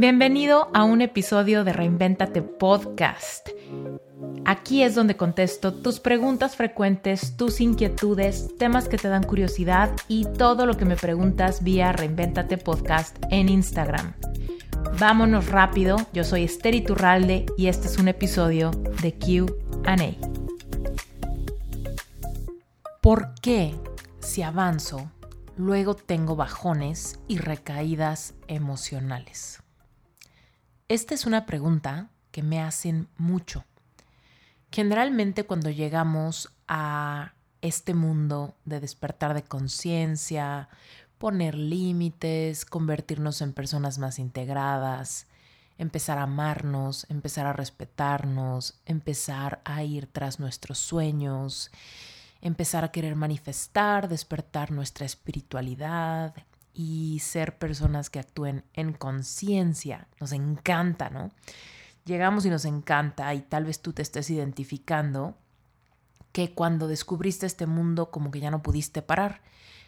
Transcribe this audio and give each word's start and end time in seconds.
Bienvenido 0.00 0.70
a 0.74 0.84
un 0.84 1.02
episodio 1.02 1.64
de 1.64 1.72
Reinventate 1.72 2.40
Podcast. 2.40 3.48
Aquí 4.44 4.84
es 4.84 4.94
donde 4.94 5.16
contesto 5.16 5.74
tus 5.74 5.98
preguntas 5.98 6.54
frecuentes, 6.54 7.36
tus 7.36 7.60
inquietudes, 7.60 8.56
temas 8.58 8.88
que 8.88 8.96
te 8.96 9.08
dan 9.08 9.24
curiosidad 9.24 9.90
y 10.06 10.24
todo 10.24 10.66
lo 10.66 10.76
que 10.76 10.84
me 10.84 10.94
preguntas 10.94 11.64
vía 11.64 11.90
Reinventate 11.90 12.58
Podcast 12.58 13.16
en 13.32 13.48
Instagram. 13.48 14.14
Vámonos 15.00 15.48
rápido, 15.48 15.96
yo 16.12 16.22
soy 16.22 16.44
Esther 16.44 16.76
Iturralde 16.76 17.46
y 17.56 17.66
este 17.66 17.88
es 17.88 17.98
un 17.98 18.06
episodio 18.06 18.70
de 19.02 19.18
QA. 19.18 19.96
¿Por 23.00 23.34
qué 23.42 23.74
si 24.20 24.42
avanzo, 24.42 25.10
luego 25.56 25.96
tengo 25.96 26.36
bajones 26.36 27.18
y 27.26 27.38
recaídas 27.38 28.34
emocionales? 28.46 29.60
Esta 30.88 31.14
es 31.14 31.26
una 31.26 31.44
pregunta 31.44 32.08
que 32.30 32.42
me 32.42 32.62
hacen 32.62 33.08
mucho. 33.18 33.66
Generalmente 34.72 35.44
cuando 35.44 35.68
llegamos 35.68 36.50
a 36.66 37.34
este 37.60 37.92
mundo 37.92 38.54
de 38.64 38.80
despertar 38.80 39.34
de 39.34 39.42
conciencia, 39.42 40.70
poner 41.18 41.56
límites, 41.56 42.64
convertirnos 42.64 43.42
en 43.42 43.52
personas 43.52 43.98
más 43.98 44.18
integradas, 44.18 45.26
empezar 45.76 46.16
a 46.16 46.22
amarnos, 46.22 47.04
empezar 47.10 47.46
a 47.46 47.52
respetarnos, 47.52 48.80
empezar 48.86 49.60
a 49.66 49.82
ir 49.82 50.06
tras 50.06 50.40
nuestros 50.40 50.78
sueños, 50.78 51.70
empezar 52.40 52.84
a 52.84 52.92
querer 52.92 53.14
manifestar, 53.14 54.08
despertar 54.08 54.70
nuestra 54.70 55.04
espiritualidad, 55.04 56.34
y 56.78 57.18
ser 57.18 57.58
personas 57.58 58.08
que 58.08 58.20
actúen 58.20 58.62
en 58.72 58.92
conciencia. 58.92 60.06
Nos 60.20 60.30
encanta, 60.30 61.10
¿no? 61.10 61.32
Llegamos 62.04 62.46
y 62.46 62.50
nos 62.50 62.64
encanta 62.64 63.34
y 63.34 63.40
tal 63.40 63.64
vez 63.64 63.82
tú 63.82 63.92
te 63.92 64.00
estés 64.02 64.30
identificando 64.30 65.34
que 66.30 66.54
cuando 66.54 66.86
descubriste 66.86 67.46
este 67.46 67.66
mundo 67.66 68.12
como 68.12 68.30
que 68.30 68.38
ya 68.38 68.52
no 68.52 68.62
pudiste 68.62 69.02
parar. 69.02 69.42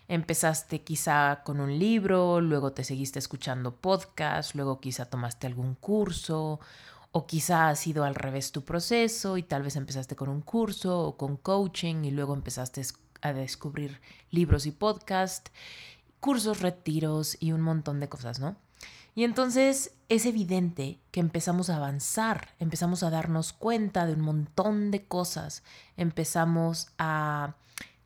Empezaste 0.08 0.82
quizá 0.82 1.42
con 1.44 1.60
un 1.60 1.78
libro, 1.78 2.40
luego 2.40 2.72
te 2.72 2.82
seguiste 2.82 3.20
escuchando 3.20 3.76
podcast, 3.76 4.56
luego 4.56 4.80
quizá 4.80 5.04
tomaste 5.04 5.46
algún 5.46 5.76
curso 5.76 6.58
o 7.12 7.26
quizá 7.28 7.68
ha 7.68 7.76
sido 7.76 8.02
al 8.02 8.16
revés 8.16 8.50
tu 8.50 8.64
proceso 8.64 9.36
y 9.36 9.44
tal 9.44 9.62
vez 9.62 9.76
empezaste 9.76 10.16
con 10.16 10.28
un 10.28 10.40
curso 10.40 11.00
o 11.00 11.16
con 11.16 11.36
coaching 11.36 12.02
y 12.02 12.10
luego 12.10 12.34
empezaste 12.34 12.82
a 13.22 13.32
descubrir 13.32 14.00
libros 14.32 14.66
y 14.66 14.72
podcast 14.72 15.50
cursos, 16.20 16.60
retiros 16.60 17.36
y 17.40 17.52
un 17.52 17.60
montón 17.60 17.98
de 18.00 18.08
cosas, 18.08 18.38
¿no? 18.40 18.56
Y 19.14 19.24
entonces 19.24 19.92
es 20.08 20.24
evidente 20.24 21.00
que 21.10 21.20
empezamos 21.20 21.68
a 21.68 21.76
avanzar, 21.76 22.54
empezamos 22.58 23.02
a 23.02 23.10
darnos 23.10 23.52
cuenta 23.52 24.06
de 24.06 24.14
un 24.14 24.20
montón 24.20 24.90
de 24.90 25.04
cosas, 25.04 25.64
empezamos 25.96 26.88
a 26.98 27.54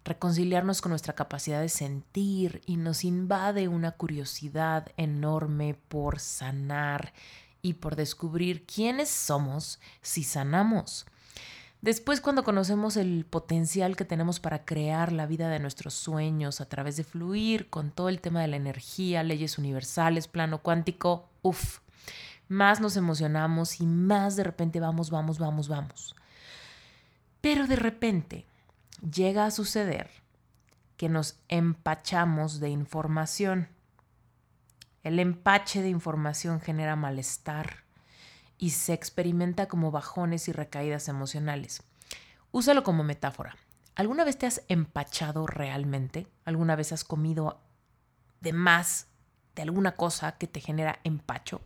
reconciliarnos 0.04 0.80
con 0.80 0.90
nuestra 0.90 1.14
capacidad 1.14 1.60
de 1.60 1.68
sentir 1.68 2.62
y 2.66 2.76
nos 2.76 3.04
invade 3.04 3.68
una 3.68 3.92
curiosidad 3.92 4.88
enorme 4.96 5.76
por 5.88 6.20
sanar 6.20 7.12
y 7.62 7.74
por 7.74 7.96
descubrir 7.96 8.66
quiénes 8.66 9.08
somos 9.08 9.80
si 10.02 10.22
sanamos. 10.22 11.06
Después, 11.84 12.22
cuando 12.22 12.44
conocemos 12.44 12.96
el 12.96 13.26
potencial 13.26 13.94
que 13.94 14.06
tenemos 14.06 14.40
para 14.40 14.64
crear 14.64 15.12
la 15.12 15.26
vida 15.26 15.50
de 15.50 15.58
nuestros 15.58 15.92
sueños 15.92 16.62
a 16.62 16.64
través 16.66 16.96
de 16.96 17.04
fluir 17.04 17.68
con 17.68 17.90
todo 17.90 18.08
el 18.08 18.22
tema 18.22 18.40
de 18.40 18.48
la 18.48 18.56
energía, 18.56 19.22
leyes 19.22 19.58
universales, 19.58 20.26
plano 20.26 20.62
cuántico, 20.62 21.28
uff, 21.42 21.80
más 22.48 22.80
nos 22.80 22.96
emocionamos 22.96 23.82
y 23.82 23.86
más 23.86 24.34
de 24.34 24.44
repente 24.44 24.80
vamos, 24.80 25.10
vamos, 25.10 25.38
vamos, 25.38 25.68
vamos. 25.68 26.16
Pero 27.42 27.66
de 27.66 27.76
repente 27.76 28.46
llega 29.02 29.44
a 29.44 29.50
suceder 29.50 30.08
que 30.96 31.10
nos 31.10 31.38
empachamos 31.48 32.60
de 32.60 32.70
información. 32.70 33.68
El 35.02 35.18
empache 35.18 35.82
de 35.82 35.90
información 35.90 36.62
genera 36.62 36.96
malestar 36.96 37.83
y 38.64 38.70
se 38.70 38.94
experimenta 38.94 39.68
como 39.68 39.90
bajones 39.90 40.48
y 40.48 40.52
recaídas 40.52 41.08
emocionales. 41.08 41.82
Úsalo 42.50 42.82
como 42.82 43.04
metáfora. 43.04 43.58
¿Alguna 43.94 44.24
vez 44.24 44.38
te 44.38 44.46
has 44.46 44.62
empachado 44.68 45.46
realmente? 45.46 46.26
¿Alguna 46.46 46.74
vez 46.74 46.90
has 46.90 47.04
comido 47.04 47.60
de 48.40 48.54
más 48.54 49.08
de 49.54 49.60
alguna 49.60 49.96
cosa 49.96 50.38
que 50.38 50.46
te 50.46 50.60
genera 50.60 50.98
empacho? 51.04 51.60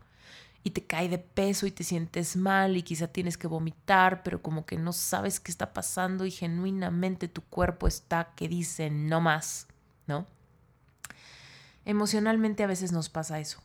y 0.65 0.71
te 0.71 0.85
cae 0.85 1.09
de 1.09 1.19
peso 1.19 1.67
y 1.67 1.71
te 1.71 1.85
sientes 1.85 2.37
mal 2.37 2.77
y 2.77 2.83
quizá 2.83 3.07
tienes 3.07 3.39
que 3.39 3.47
vomitar, 3.47 4.25
pero 4.25 4.43
como 4.43 4.67
que 4.67 4.77
no 4.77 4.93
sabes 4.93 5.39
qué 5.39 5.53
está 5.53 5.73
pasando 5.73 6.27
y 6.27 6.33
genuinamente 6.33 7.29
tu 7.29 7.43
cuerpo 7.43 7.87
está 7.87 8.35
que 8.35 8.49
dice 8.49 8.91
no 8.91 9.21
más, 9.21 9.69
¿no? 10.09 10.27
Emocionalmente 11.85 12.65
a 12.65 12.67
veces 12.67 12.91
nos 12.91 13.09
pasa 13.09 13.39
eso. 13.39 13.63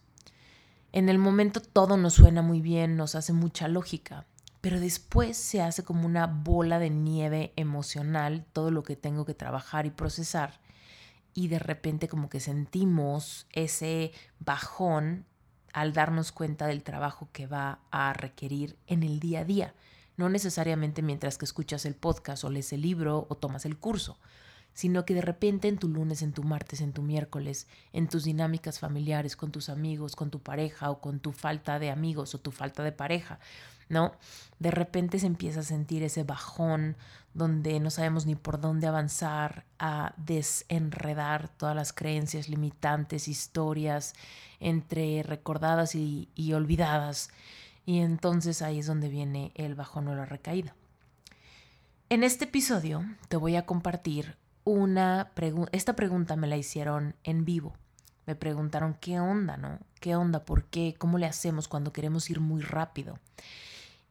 En 0.94 1.10
el 1.10 1.18
momento 1.18 1.60
todo 1.60 1.98
nos 1.98 2.14
suena 2.14 2.44
muy 2.44 2.62
bien, 2.62 2.98
nos 2.98 3.16
hace 3.16 3.34
mucha 3.34 3.68
lógica, 3.68 4.28
pero 4.62 4.80
después 4.80 5.36
se 5.36 5.60
hace 5.60 5.84
como 5.84 6.06
una 6.06 6.28
bola 6.28 6.78
de 6.78 6.92
nieve 6.92 7.52
emocional 7.56 8.46
todo 8.54 8.70
lo 8.70 8.84
que 8.84 8.96
tengo 8.96 9.26
que 9.26 9.34
trabajar 9.34 9.88
y 9.88 9.90
procesar 9.90 10.62
y 11.34 11.48
de 11.48 11.58
repente 11.58 12.08
como 12.08 12.30
que 12.30 12.40
sentimos 12.40 13.48
ese 13.54 14.12
bajón 14.40 15.26
al 15.74 15.94
darnos 15.94 16.32
cuenta 16.32 16.68
del 16.68 16.84
trabajo 16.84 17.28
que 17.32 17.48
va 17.48 17.80
a 17.90 18.14
requerir 18.14 18.78
en 18.86 19.02
el 19.02 19.20
día 19.20 19.40
a 19.40 19.46
día, 19.46 19.74
no 20.16 20.30
necesariamente 20.30 21.02
mientras 21.02 21.40
que 21.40 21.46
escuchas 21.46 21.88
el 21.88 21.96
podcast 21.96 22.44
o 22.44 22.52
lees 22.52 22.72
el 22.72 22.84
libro 22.84 23.26
o 23.30 23.36
tomas 23.36 23.66
el 23.66 23.80
curso, 23.80 24.20
sino 24.74 25.06
que 25.06 25.14
de 25.14 25.22
repente 25.22 25.68
en 25.68 25.78
tu 25.78 25.88
lunes, 25.88 26.22
en 26.22 26.34
tu 26.34 26.44
martes, 26.44 26.82
en 26.82 26.94
tu 26.94 27.02
miércoles, 27.02 27.68
en 27.92 28.08
tus 28.08 28.24
dinámicas 28.24 28.80
familiares, 28.80 29.36
con 29.36 29.52
tus 29.52 29.70
amigos, 29.70 30.16
con 30.16 30.30
tu 30.30 30.40
pareja 30.40 30.90
o 30.90 31.00
con 31.00 31.20
tu 31.20 31.32
falta 31.32 31.80
de 31.80 31.92
amigos 31.92 32.34
o 32.36 32.40
tu 32.40 32.52
falta 32.52 32.84
de 32.84 32.92
pareja, 32.92 33.40
¿no? 33.90 34.14
De 34.60 34.72
repente 34.72 35.20
se 35.20 35.28
empieza 35.28 35.60
a 35.60 35.64
sentir 35.64 36.04
ese 36.04 36.24
bajón 36.24 36.96
donde 37.34 37.80
no 37.80 37.90
sabemos 37.90 38.26
ni 38.26 38.36
por 38.36 38.60
dónde 38.62 38.88
avanzar, 38.88 39.66
a 39.80 40.14
desenredar 40.18 41.50
todas 41.50 41.76
las 41.76 41.94
creencias 41.94 42.48
limitantes, 42.48 43.28
historias 43.28 44.14
entre 44.60 45.24
recordadas 45.24 45.96
y, 45.96 46.54
olvidadas. 46.54 47.30
Y 47.86 48.00
entonces 48.00 48.62
ahí 48.62 48.80
es 48.80 48.88
donde 48.88 49.10
viene 49.10 49.52
el 49.56 49.76
bajón 49.76 50.08
o 50.08 50.16
la 50.16 50.26
recaída. 50.26 50.76
En 52.10 52.24
este 52.24 52.46
episodio 52.46 53.04
te 53.28 53.38
voy 53.38 53.56
a 53.56 53.66
compartir 53.66 54.38
una 54.64 55.32
pregunta, 55.34 55.70
esta 55.74 55.96
pregunta 55.96 56.36
me 56.36 56.48
la 56.48 56.58
hicieron 56.58 57.16
en 57.24 57.46
vivo. 57.46 57.74
Me 58.26 58.36
preguntaron 58.36 58.96
qué 59.00 59.20
onda, 59.20 59.58
¿no? 59.58 59.80
¿Qué 60.00 60.16
onda? 60.16 60.46
¿Por 60.46 60.66
qué? 60.66 60.96
¿Cómo 60.98 61.18
le 61.18 61.26
hacemos 61.26 61.68
cuando 61.68 61.92
queremos 61.92 62.30
ir 62.30 62.40
muy 62.40 62.62
rápido? 62.62 63.20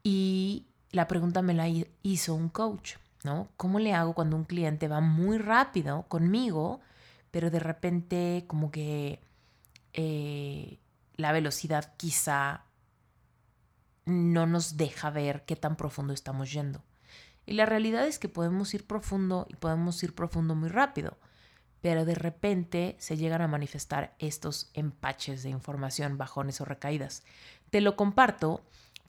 Y 0.03 0.67
la 0.91 1.09
pregunta 1.09 1.41
me 1.41 1.55
la 1.55 1.67
hizo 2.03 2.35
un 2.35 2.51
coach, 2.51 2.97
¿no? 3.25 3.49
¿Cómo 3.57 3.79
le 3.79 3.95
hago 3.95 4.15
cuando 4.15 4.37
un 4.37 4.45
cliente 4.45 4.89
va 4.89 5.01
muy 5.01 5.39
rápido 5.39 6.03
conmigo, 6.09 6.81
pero 7.31 7.51
de 7.51 7.61
repente 7.61 8.45
como 8.47 8.71
que 8.71 9.21
eh, 9.95 10.79
la 11.17 11.33
velocidad 11.33 11.95
quizá 11.97 12.65
no 14.05 14.47
nos 14.47 14.77
deja 14.77 15.09
ver 15.09 15.45
qué 15.47 15.57
tan 15.57 15.77
profundo 15.77 16.13
estamos 16.13 16.53
yendo? 16.53 16.83
Y 17.47 17.55
la 17.55 17.67
realidad 17.67 18.07
es 18.07 18.19
que 18.19 18.29
podemos 18.29 18.73
ir 18.75 18.87
profundo 18.87 19.47
y 19.49 19.57
podemos 19.57 20.03
ir 20.03 20.15
profundo 20.15 20.55
muy 20.55 20.69
rápido, 20.69 21.19
pero 21.81 22.05
de 22.05 22.15
repente 22.15 22.97
se 22.99 23.17
llegan 23.17 23.43
a 23.43 23.49
manifestar 23.49 24.15
estos 24.19 24.71
empaches 24.75 25.43
de 25.43 25.51
información, 25.51 26.19
bajones 26.19 26.61
o 26.61 26.65
recaídas. 26.65 27.25
Te 27.71 27.81
lo 27.81 27.97
comparto 27.97 28.63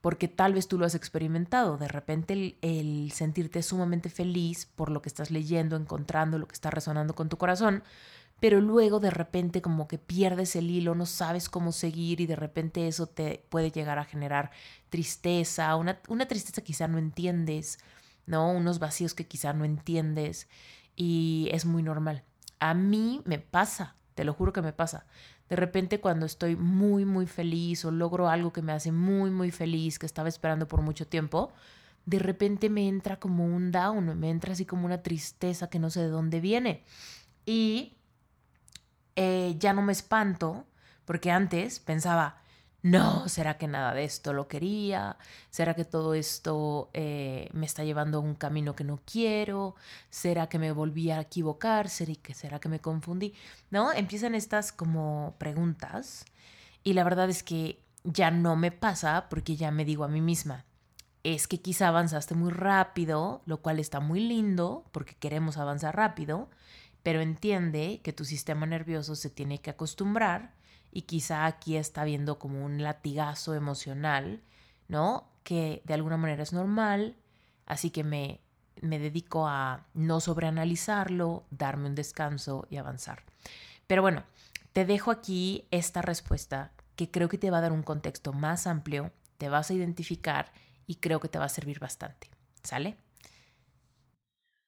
porque 0.04 0.28
tal 0.28 0.54
vez 0.54 0.68
tú 0.68 0.78
lo 0.78 0.86
has 0.86 0.96
experimentado. 0.96 1.78
De 1.78 1.88
repente 1.88 2.58
el, 2.62 3.12
sentirte 3.14 3.64
sumamente 3.64 4.10
feliz 4.10 4.66
por 4.66 4.90
lo 4.90 5.02
que 5.02 5.08
estás 5.08 5.32
leyendo, 5.32 5.78
encontrando, 5.78 6.38
lo 6.38 6.46
que 6.46 6.56
está 6.56 6.70
resonando 6.70 7.16
con 7.16 7.30
tu 7.30 7.38
corazón, 7.38 7.84
pero 8.42 8.60
luego 8.60 9.00
de 9.00 9.12
repente 9.12 9.62
como 9.62 9.88
que 9.88 9.98
pierdes 9.98 10.58
el 10.58 10.70
hilo, 10.70 10.94
no 10.94 11.06
sabes 11.06 11.48
cómo 11.48 11.72
seguir 11.72 12.20
y 12.20 12.26
de 12.26 12.36
repente 12.36 12.90
eso 12.90 13.08
te 13.08 13.46
puede 13.48 13.72
llegar 13.72 13.98
a 13.98 14.04
generar 14.04 14.52
tristeza, 14.90 15.74
una, 15.78 16.02
una 16.10 16.28
tristeza 16.28 16.62
quizá 16.62 16.90
no 16.90 16.98
entiendes 16.98 17.80
¿no? 18.26 18.52
Unos 18.52 18.80
vacíos 18.80 19.14
que 19.14 19.28
quizá 19.28 19.54
no 19.54 19.66
entiendes 19.66 20.48
y 20.96 21.50
es 21.52 21.66
muy 21.66 21.84
normal. 21.84 22.24
A 22.60 22.74
mí 22.74 23.22
me 23.26 23.40
pasa, 23.40 23.96
te 24.16 24.24
lo 24.24 24.34
juro 24.34 24.54
que 24.54 24.62
me 24.62 24.74
pasa. 24.74 25.06
De 25.50 25.56
repente 25.56 26.00
cuando 26.00 26.26
estoy 26.26 26.56
muy, 26.56 27.06
muy 27.06 27.28
feliz 27.28 27.86
o 27.86 27.92
logro 27.92 28.30
algo 28.30 28.54
que 28.54 28.62
me 28.62 28.72
hace 28.72 28.92
muy, 28.92 29.30
muy 29.30 29.52
feliz, 29.52 30.00
que 30.00 30.06
estaba 30.06 30.30
esperando 30.30 30.68
por 30.68 30.82
mucho 30.82 31.08
tiempo, 31.08 31.52
de 32.06 32.20
repente 32.20 32.70
me 32.70 32.88
entra 32.88 33.20
como 33.20 33.46
un 33.46 33.72
down, 33.72 34.18
me 34.20 34.30
entra 34.30 34.54
así 34.54 34.66
como 34.66 34.86
una 34.86 35.04
tristeza 35.04 35.70
que 35.70 35.80
no 35.80 35.90
sé 35.90 36.02
de 36.02 36.10
dónde 36.10 36.42
viene. 36.42 36.84
Y 37.46 37.98
eh, 39.16 39.56
ya 39.60 39.74
no 39.74 39.82
me 39.82 39.92
espanto, 39.92 40.66
porque 41.06 41.32
antes 41.32 41.80
pensaba, 41.80 42.42
no, 42.84 43.30
¿será 43.30 43.58
que 43.58 43.68
nada 43.68 43.94
de 43.94 44.04
esto 44.04 44.34
lo 44.34 44.50
quería? 44.50 45.16
¿Será 45.50 45.74
que 45.74 45.86
todo 45.86 46.14
esto 46.14 46.90
eh, 46.94 47.50
me 47.54 47.66
está 47.66 47.86
llevando 47.86 48.18
a 48.18 48.22
un 48.22 48.36
camino 48.36 48.76
que 48.76 48.84
no 48.84 49.00
quiero? 49.06 49.76
¿Será 50.10 50.48
que 50.50 50.60
me 50.60 50.74
volví 50.74 51.10
a 51.10 51.22
equivocar? 51.22 51.88
¿Será 51.88 52.60
que 52.60 52.68
me 52.70 52.82
confundí? 52.82 53.34
¿No? 53.72 53.94
Empiezan 53.94 54.36
estas 54.36 54.74
como 54.74 55.34
preguntas 55.38 56.26
y 56.84 56.92
la 56.92 57.06
verdad 57.06 57.30
es 57.30 57.42
que 57.42 57.80
ya 58.04 58.32
no 58.32 58.58
me 58.58 58.72
pasa 58.72 59.28
porque 59.30 59.56
ya 59.56 59.72
me 59.72 59.86
digo 59.86 60.04
a 60.04 60.10
mí 60.10 60.20
misma, 60.20 60.66
es 61.24 61.48
que 61.48 61.62
quizá 61.62 61.88
avanzaste 61.88 62.36
muy 62.36 62.52
rápido, 62.52 63.44
lo 63.46 63.62
cual 63.62 63.80
está 63.80 64.02
muy 64.02 64.20
lindo 64.20 64.84
porque 64.92 65.16
queremos 65.16 65.58
avanzar 65.58 65.96
rápido, 65.96 66.50
pero 67.02 67.22
entiende 67.22 68.02
que 68.04 68.12
tu 68.12 68.26
sistema 68.26 68.66
nervioso 68.66 69.16
se 69.16 69.30
tiene 69.30 69.62
que 69.62 69.70
acostumbrar 69.70 70.52
y 70.94 71.02
quizá 71.04 71.46
aquí 71.48 71.76
está 71.76 72.04
viendo 72.04 72.38
como 72.38 72.64
un 72.64 72.84
latigazo 72.84 73.56
emocional, 73.56 74.42
¿no? 74.88 75.28
Que 75.44 75.82
de 75.86 75.96
alguna 75.96 76.18
manera 76.18 76.44
es 76.44 76.54
normal, 76.54 77.16
así 77.66 77.90
que 77.90 78.04
me, 78.04 78.40
me 78.82 79.00
dedico 79.00 79.48
a 79.48 79.88
no 79.96 80.20
sobreanalizarlo, 80.20 81.46
darme 81.50 81.88
un 81.88 81.96
descanso 81.96 82.68
y 82.70 82.78
avanzar. 82.78 83.24
Pero 83.88 84.04
bueno, 84.04 84.24
te 84.72 84.86
dejo 84.86 85.10
aquí 85.10 85.66
esta 85.72 86.04
respuesta 86.04 86.72
que 86.96 87.10
creo 87.10 87.28
que 87.28 87.40
te 87.40 87.50
va 87.50 87.58
a 87.58 87.62
dar 87.62 87.72
un 87.72 87.84
contexto 87.84 88.32
más 88.32 88.68
amplio, 88.68 89.12
te 89.40 89.50
vas 89.50 89.72
a 89.72 89.74
identificar 89.74 90.52
y 90.86 90.96
creo 90.96 91.20
que 91.20 91.28
te 91.28 91.40
va 91.40 91.46
a 91.46 91.50
servir 91.50 91.80
bastante. 91.80 92.30
¿Sale? 92.62 92.98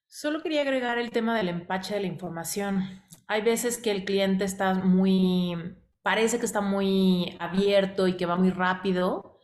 Solo 0.07 0.42
quería 0.42 0.62
agregar 0.62 0.98
el 0.98 1.12
tema 1.12 1.38
del 1.38 1.50
empache 1.50 1.94
de 1.94 2.01
la 2.01 2.07
información. 2.07 3.04
Hay 3.27 3.42
veces 3.42 3.77
que 3.77 3.92
el 3.92 4.06
cliente 4.06 4.44
está 4.45 4.74
muy, 4.74 5.75
parece 6.06 6.38
que 6.38 6.46
está 6.46 6.62
muy 6.62 7.36
abierto 7.40 8.07
y 8.07 8.16
que 8.16 8.28
va 8.28 8.36
muy 8.36 8.52
rápido 8.52 9.40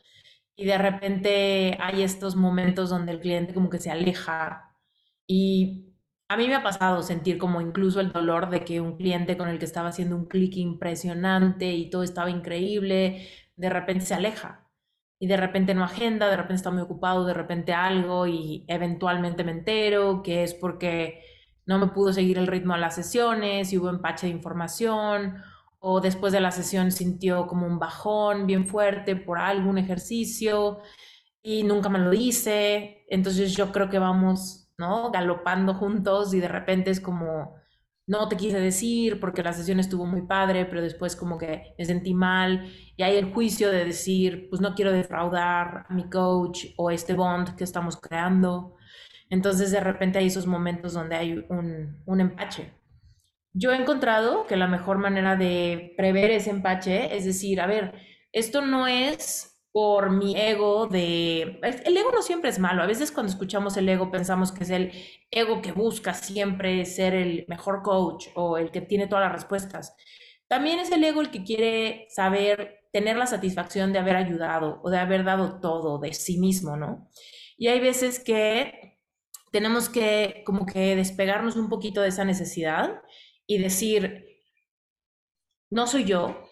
y 0.56 0.66
de 0.66 0.78
repente 0.78 1.76
hay 1.82 2.04
estos 2.04 2.36
momentos 2.36 2.92
donde 2.92 3.14
el 3.14 3.20
cliente 3.20 3.56
como 3.56 3.72
que 3.72 3.80
se 3.80 3.90
aleja. 3.90 4.76
Y 5.26 5.96
a 6.30 6.38
mí 6.38 6.48
me 6.48 6.54
ha 6.54 6.62
pasado 6.62 7.02
sentir 7.02 7.40
como 7.40 7.62
incluso 7.62 8.00
el 8.00 8.12
dolor 8.12 8.52
de 8.52 8.64
que 8.64 8.80
un 8.80 8.96
cliente 8.96 9.38
con 9.38 9.50
el 9.50 9.58
que 9.58 9.66
estaba 9.66 9.90
haciendo 9.90 10.16
un 10.16 10.28
clic 10.28 10.56
impresionante 10.58 11.74
y 11.74 11.90
todo 11.90 12.04
estaba 12.04 12.30
increíble, 12.30 13.28
de 13.56 13.70
repente 13.72 14.06
se 14.06 14.14
aleja. 14.14 14.70
Y 15.20 15.26
de 15.26 15.38
repente 15.38 15.74
no 15.74 15.84
agenda, 15.84 16.28
de 16.30 16.38
repente 16.38 16.58
está 16.58 16.70
muy 16.70 16.84
ocupado, 16.84 17.26
de 17.26 17.34
repente 17.34 17.74
algo 17.74 18.28
y 18.28 18.66
eventualmente 18.68 19.44
me 19.44 19.54
entero 19.54 20.22
que 20.22 20.44
es 20.44 20.54
porque 20.54 21.24
no 21.66 21.80
me 21.80 21.88
pudo 21.88 22.14
seguir 22.14 22.38
el 22.38 22.46
ritmo 22.46 22.76
a 22.76 22.78
las 22.78 22.94
sesiones 22.94 23.74
y 23.74 23.80
hubo 23.80 23.90
empache 23.90 24.28
de 24.28 24.34
información 24.34 25.42
o 25.84 26.00
después 26.00 26.32
de 26.32 26.40
la 26.42 26.52
sesión 26.52 26.92
sintió 26.92 27.48
como 27.48 27.66
un 27.66 27.80
bajón 27.80 28.46
bien 28.46 28.68
fuerte 28.68 29.16
por 29.16 29.40
algún 29.40 29.80
ejercicio 29.80 30.80
y 31.42 31.64
nunca 31.64 31.90
me 31.90 32.00
lo 32.00 32.12
dice. 32.12 33.04
Entonces 33.10 33.56
yo 33.56 33.72
creo 33.72 33.90
que 33.90 34.00
vamos, 34.00 34.70
¿no? 34.78 35.12
Galopando 35.12 35.74
juntos 35.74 36.34
y 36.36 36.40
de 36.40 36.48
repente 36.48 36.92
es 36.92 37.02
como 37.02 37.56
no 38.08 38.28
te 38.28 38.38
quise 38.38 38.60
decir 38.60 39.20
porque 39.20 39.42
la 39.42 39.54
sesión 39.54 39.80
estuvo 39.80 40.06
muy 40.06 40.24
padre, 40.24 40.66
pero 40.66 40.82
después 40.82 41.16
como 41.16 41.38
que 41.38 41.74
me 41.78 41.86
sentí 41.86 42.14
mal 42.14 42.70
y 42.96 43.04
hay 43.04 43.16
el 43.18 43.34
juicio 43.34 43.72
de 43.72 43.86
decir, 43.86 44.50
pues 44.50 44.62
no 44.62 44.76
quiero 44.76 44.92
defraudar 44.92 45.86
a 45.90 45.94
mi 45.94 46.10
coach 46.10 46.66
o 46.78 46.92
este 46.92 47.14
bond 47.14 47.56
que 47.56 47.64
estamos 47.64 47.98
creando. 47.98 48.76
Entonces 49.30 49.72
de 49.72 49.80
repente 49.80 50.20
hay 50.20 50.28
esos 50.28 50.46
momentos 50.46 50.94
donde 50.94 51.16
hay 51.16 51.46
un, 51.50 52.04
un 52.06 52.22
empache. 52.22 52.81
Yo 53.54 53.72
he 53.72 53.76
encontrado 53.76 54.46
que 54.48 54.56
la 54.56 54.68
mejor 54.68 54.98
manera 54.98 55.36
de 55.36 55.94
prever 55.98 56.32
ese 56.32 56.52
empache 56.52 57.16
es 57.16 57.26
decir, 57.26 57.60
a 57.60 57.68
ver, 57.68 57.94
esto 58.32 58.62
no 58.62 58.88
es 58.88 59.52
por 59.72 60.12
mi 60.12 60.38
ego 60.38 60.88
de... 60.88 61.60
El 61.86 61.98
ego 61.98 62.12
no 62.12 62.22
siempre 62.22 62.50
es 62.50 62.60
malo. 62.60 62.84
A 62.84 62.88
veces 62.88 63.12
cuando 63.12 63.32
escuchamos 63.32 63.78
el 63.78 63.88
ego 63.88 64.12
pensamos 64.12 64.52
que 64.52 64.64
es 64.64 64.70
el 64.70 64.92
ego 65.32 65.62
que 65.62 65.72
busca 65.72 66.14
siempre 66.14 66.86
ser 66.86 67.14
el 67.14 67.46
mejor 67.48 67.82
coach 67.82 68.28
o 68.36 68.58
el 68.58 68.72
que 68.72 68.82
tiene 68.82 69.08
todas 69.08 69.26
las 69.26 69.34
respuestas. 69.34 69.96
También 70.48 70.80
es 70.80 70.92
el 70.92 71.04
ego 71.04 71.22
el 71.22 71.32
que 71.32 71.44
quiere 71.44 72.08
saber, 72.10 72.88
tener 72.92 73.16
la 73.16 73.28
satisfacción 73.28 73.94
de 73.94 74.00
haber 74.00 74.18
ayudado 74.18 74.82
o 74.84 74.90
de 74.90 75.00
haber 75.00 75.24
dado 75.24 75.60
todo 75.62 76.00
de 76.00 76.14
sí 76.14 76.40
mismo, 76.40 76.76
¿no? 76.76 77.10
Y 77.58 77.68
hay 77.68 77.80
veces 77.80 78.20
que 78.20 79.00
tenemos 79.52 79.88
que 79.88 80.44
como 80.46 80.66
que 80.66 80.96
despegarnos 80.96 81.56
un 81.56 81.70
poquito 81.70 82.02
de 82.02 82.10
esa 82.10 82.26
necesidad 82.26 83.02
y 83.48 83.58
decir, 83.58 84.44
no 85.70 85.88
soy 85.88 86.06
yo, 86.06 86.50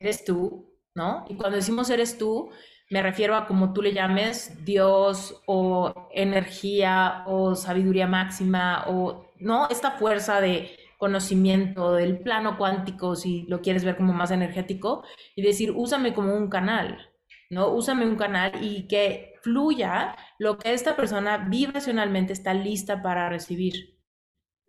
eres 0.00 0.24
tú, 0.24 0.74
¿no? 0.94 1.24
Y 1.28 1.36
cuando 1.36 1.56
decimos 1.56 1.90
eres 1.90 2.18
tú, 2.18 2.50
me 2.90 3.02
refiero 3.02 3.34
a 3.36 3.46
como 3.46 3.72
tú 3.72 3.82
le 3.82 3.92
llames 3.92 4.64
Dios 4.64 5.42
o 5.46 6.08
energía 6.12 7.24
o 7.26 7.54
sabiduría 7.56 8.06
máxima 8.06 8.84
o, 8.88 9.26
¿no? 9.38 9.68
Esta 9.68 9.92
fuerza 9.92 10.40
de 10.40 10.70
conocimiento 10.98 11.92
del 11.92 12.20
plano 12.20 12.56
cuántico, 12.56 13.16
si 13.16 13.42
lo 13.48 13.60
quieres 13.60 13.84
ver 13.84 13.96
como 13.96 14.12
más 14.12 14.30
energético, 14.30 15.04
y 15.34 15.42
decir, 15.42 15.72
úsame 15.72 16.14
como 16.14 16.34
un 16.34 16.48
canal, 16.48 17.10
¿no? 17.50 17.68
Úsame 17.68 18.06
un 18.06 18.16
canal 18.16 18.52
y 18.62 18.86
que 18.86 19.34
fluya 19.42 20.16
lo 20.38 20.58
que 20.58 20.72
esta 20.72 20.96
persona 20.96 21.48
vibracionalmente 21.48 22.32
está 22.32 22.54
lista 22.54 23.02
para 23.02 23.28
recibir. 23.28 23.95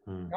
Mm. 0.08 0.30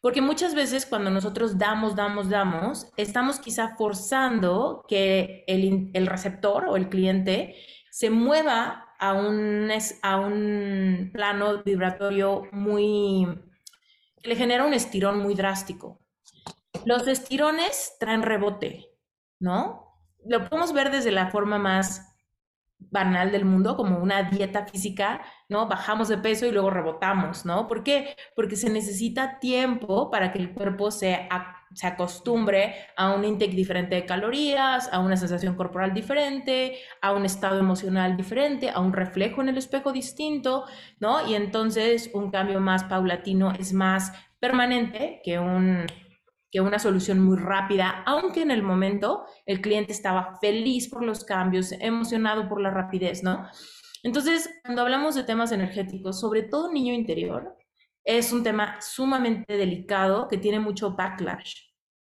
Porque 0.00 0.22
muchas 0.22 0.54
veces 0.54 0.86
cuando 0.86 1.10
nosotros 1.10 1.58
damos, 1.58 1.96
damos, 1.96 2.30
damos, 2.30 2.86
estamos 2.96 3.40
quizá 3.40 3.74
forzando 3.76 4.84
que 4.88 5.42
el, 5.48 6.06
receptor 6.06 6.66
o 6.68 6.76
el 6.76 6.88
cliente 6.88 7.56
se 7.90 8.10
mueva 8.10 8.94
a 9.00 9.14
un, 9.14 9.70
a 10.02 10.20
un 10.20 11.10
plano 11.12 11.64
vibratorio 11.64 12.44
muy, 12.52 13.26
que 14.22 14.28
le 14.28 14.36
genera 14.36 14.64
un 14.64 14.72
estirón 14.72 15.18
muy 15.20 15.34
drástico. 15.34 16.00
Los 16.84 17.08
estirones 17.08 17.96
traen 17.98 18.22
rebote, 18.22 18.86
¿no? 19.40 19.98
Lo 20.24 20.48
podemos 20.48 20.72
ver 20.72 20.92
desde 20.92 21.10
la 21.10 21.28
forma 21.30 21.58
más 21.58 22.16
banal 22.78 23.32
del 23.32 23.44
mundo, 23.44 23.76
como 23.76 23.98
una 23.98 24.22
dieta 24.24 24.66
física, 24.66 25.20
¿no? 25.48 25.66
Bajamos 25.68 26.08
de 26.08 26.18
peso 26.18 26.46
y 26.46 26.52
luego 26.52 26.70
rebotamos, 26.70 27.44
¿no? 27.44 27.66
¿Por 27.66 27.82
qué? 27.82 28.16
Porque 28.34 28.56
se 28.56 28.70
necesita 28.70 29.38
tiempo 29.40 30.10
para 30.10 30.32
que 30.32 30.38
el 30.38 30.54
cuerpo 30.54 30.90
se, 30.90 31.28
se 31.74 31.86
acostumbre 31.86 32.74
a 32.96 33.12
un 33.14 33.24
intake 33.24 33.54
diferente 33.54 33.96
de 33.96 34.06
calorías, 34.06 34.88
a 34.92 35.00
una 35.00 35.16
sensación 35.16 35.54
corporal 35.54 35.92
diferente, 35.92 36.78
a 37.02 37.12
un 37.12 37.24
estado 37.24 37.58
emocional 37.58 38.16
diferente, 38.16 38.70
a 38.70 38.80
un 38.80 38.92
reflejo 38.92 39.42
en 39.42 39.50
el 39.50 39.58
espejo 39.58 39.92
distinto, 39.92 40.64
¿no? 41.00 41.28
Y 41.28 41.34
entonces 41.34 42.10
un 42.14 42.30
cambio 42.30 42.60
más 42.60 42.84
paulatino 42.84 43.52
es 43.52 43.72
más 43.72 44.12
permanente 44.40 45.20
que 45.24 45.38
un 45.38 45.86
que 46.50 46.60
una 46.60 46.78
solución 46.78 47.20
muy 47.20 47.36
rápida, 47.36 48.02
aunque 48.06 48.42
en 48.42 48.50
el 48.50 48.62
momento 48.62 49.24
el 49.46 49.60
cliente 49.60 49.92
estaba 49.92 50.38
feliz 50.40 50.88
por 50.88 51.04
los 51.04 51.24
cambios, 51.24 51.72
emocionado 51.72 52.48
por 52.48 52.60
la 52.60 52.70
rapidez, 52.70 53.22
¿no? 53.22 53.46
Entonces, 54.02 54.48
cuando 54.64 54.82
hablamos 54.82 55.14
de 55.14 55.24
temas 55.24 55.52
energéticos, 55.52 56.20
sobre 56.20 56.42
todo 56.42 56.72
niño 56.72 56.94
interior, 56.94 57.56
es 58.04 58.32
un 58.32 58.42
tema 58.42 58.80
sumamente 58.80 59.56
delicado 59.56 60.28
que 60.28 60.38
tiene 60.38 60.60
mucho 60.60 60.94
backlash, 60.94 61.54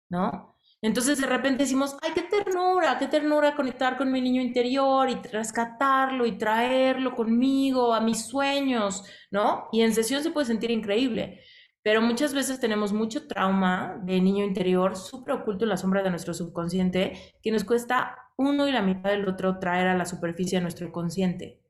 ¿no? 0.09 0.57
Entonces 0.83 1.19
de 1.21 1.27
repente 1.27 1.65
decimos, 1.65 1.97
ay, 2.03 2.13
qué 2.15 2.23
ternura, 2.23 2.99
qué 2.99 3.09
ternura 3.09 3.57
conectar 3.57 3.97
con 3.97 4.13
mi 4.13 4.21
niño 4.21 4.43
interior 4.43 5.09
y 5.11 5.15
rescatarlo 5.15 6.27
y 6.27 6.39
traerlo 6.39 7.15
conmigo 7.17 7.95
a 7.95 8.01
mis 8.01 8.27
sueños, 8.27 9.03
¿no? 9.31 9.69
Y 9.73 9.81
en 9.81 9.95
sesión 9.95 10.23
se 10.23 10.31
puede 10.31 10.47
sentir 10.47 10.71
increíble. 10.71 11.41
Pero 11.87 12.03
muchas 12.03 12.35
veces 12.35 12.59
tenemos 12.59 12.93
mucho 12.93 13.29
trauma 13.29 14.01
de 14.03 14.21
niño 14.21 14.45
interior 14.45 14.97
súper 14.97 15.35
oculto 15.35 15.65
en 15.65 15.69
la 15.69 15.77
sombra 15.77 16.03
de 16.03 16.11
nuestro 16.11 16.35
subconsciente 16.35 17.13
que 17.41 17.53
nos 17.53 17.63
cuesta 17.63 18.33
uno 18.37 18.67
y 18.67 18.73
la 18.73 18.83
mitad 18.83 19.11
del 19.11 19.29
otro 19.29 19.61
traer 19.61 19.87
a 19.87 19.97
la 19.97 20.05
superficie 20.05 20.59
de 20.59 20.63
nuestro 20.63 20.91
consciente. 20.91 21.61